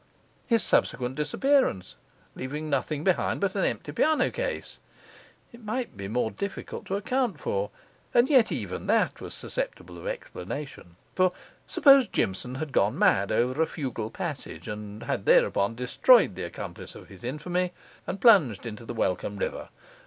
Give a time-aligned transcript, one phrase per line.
[0.47, 1.93] His subsequent disappearance,
[2.33, 4.79] leaving nothing behind but an empty piano case,
[5.53, 7.69] it might be more difficult to account for.
[8.11, 10.95] And yet even that was susceptible of explanation.
[11.13, 11.33] For,
[11.67, 16.95] suppose Jimson had gone mad over a fugal passage, and had thereupon destroyed the accomplice
[16.95, 17.71] of his infamy,
[18.07, 19.69] and plunged into the welcome river?